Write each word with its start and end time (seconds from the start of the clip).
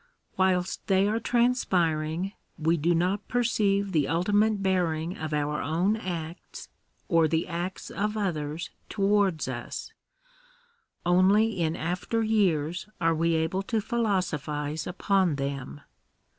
Whilst 0.35 0.87
they 0.87 1.07
are 1.07 1.19
transpiring, 1.19 2.33
we 2.57 2.75
do 2.75 2.95
not 2.95 3.27
perceive 3.27 3.91
the 3.91 4.07
ultimate 4.07 4.63
bearing 4.63 5.15
of 5.15 5.31
our 5.31 5.61
own 5.61 5.95
acts 5.95 6.69
or 7.07 7.27
the 7.27 7.47
acts 7.47 7.91
of 7.91 8.17
others 8.17 8.71
towards 8.89 9.47
us; 9.47 9.91
only 11.05 11.51
in 11.61 11.75
after 11.75 12.23
years 12.23 12.89
are 12.99 13.13
we 13.13 13.35
able 13.35 13.61
to 13.61 13.79
philosophize 13.79 14.87
upon 14.87 15.35
them. 15.35 15.81